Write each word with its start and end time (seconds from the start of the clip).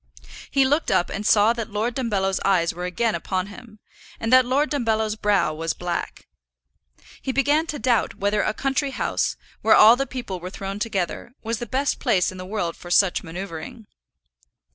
He 0.49 0.65
looked 0.65 0.89
up 0.89 1.11
and 1.11 1.27
saw 1.27 1.53
that 1.53 1.69
Lord 1.69 1.93
Dumbello's 1.95 2.39
eyes 2.43 2.73
were 2.73 2.85
again 2.85 3.13
upon 3.13 3.45
him, 3.53 3.77
and 4.19 4.33
that 4.33 4.47
Lord 4.47 4.71
Dumbello's 4.71 5.15
brow 5.15 5.53
was 5.53 5.73
black. 5.73 6.27
He 7.21 7.31
began 7.31 7.67
to 7.67 7.77
doubt 7.77 8.15
whether 8.17 8.41
a 8.41 8.51
country 8.51 8.89
house, 8.89 9.35
where 9.61 9.75
all 9.75 9.95
the 9.95 10.07
people 10.07 10.39
were 10.39 10.49
thrown 10.49 10.79
together, 10.79 11.35
was 11.43 11.59
the 11.59 11.67
best 11.67 11.99
place 11.99 12.31
in 12.31 12.39
the 12.39 12.47
world 12.47 12.75
for 12.75 12.89
such 12.89 13.21
manoeuvring. 13.21 13.85